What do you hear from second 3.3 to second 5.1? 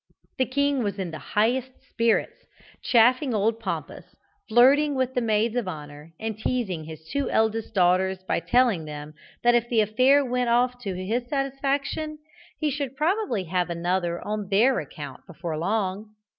old Pompous, flirting